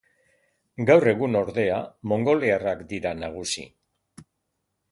[0.89, 1.75] Gaur egun ordea
[2.13, 3.67] mongoliarrak dira nagusi.